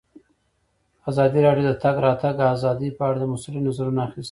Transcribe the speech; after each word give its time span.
ازادي 1.09 1.39
راډیو 1.47 1.65
د 1.67 1.69
د 1.75 1.79
تګ 1.83 1.95
راتګ 2.05 2.35
ازادي 2.55 2.89
په 2.97 3.03
اړه 3.07 3.17
د 3.19 3.25
مسؤلینو 3.33 3.67
نظرونه 3.69 3.99
اخیستي. 4.03 4.19